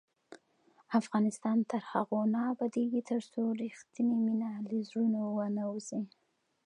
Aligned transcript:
افغانستان 0.99 1.57
تر 1.71 1.81
هغو 1.91 2.19
نه 2.33 2.41
ابادیږي، 2.53 3.01
ترڅو 3.11 3.41
رښتینې 3.61 4.17
مینه 4.25 4.49
له 4.67 4.75
زړونو 4.87 5.19
ونه 5.37 5.63
وځي. 5.71 6.01